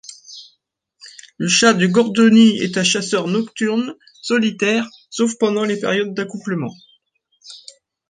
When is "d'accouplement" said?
6.15-6.73